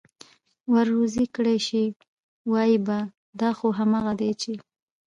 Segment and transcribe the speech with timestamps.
[0.71, 1.83] ور روزي كړى شي،
[2.51, 2.99] وايي به:
[3.39, 4.53] دا خو همغه دي چې: